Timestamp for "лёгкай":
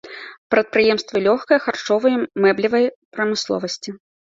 1.27-1.61